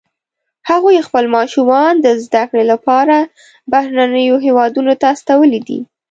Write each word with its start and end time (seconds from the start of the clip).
هغوی 0.69 1.05
خپل 1.07 1.25
ماشومان 1.35 1.93
د 1.99 2.07
زده 2.23 2.43
کړې 2.49 2.63
لپاره 2.71 3.15
بهرنیو 3.73 4.35
هیوادونو 4.45 4.93
ته 5.01 5.05
استولي 5.15 5.59
دي 5.67 5.79